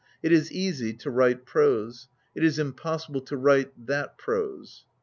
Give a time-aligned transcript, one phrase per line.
[0.23, 4.83] It is easy to write prose; it is impossible to write that prose.